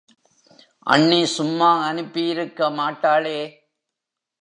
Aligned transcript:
அண்ணி 0.87 1.25
சும்மா 1.35 1.69
அனுப்பி 1.87 2.23
யிருக்க 2.29 2.69
மாட்டாளே! 2.71 3.39